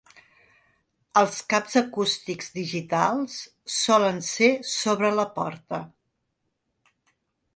Els 1.19 1.35
caps 1.53 1.75
acústics 1.81 2.47
digitals 2.55 3.37
solen 3.75 4.19
ser 4.29 4.49
sobre 4.73 5.11
la 5.19 5.27
porta. 5.39 5.83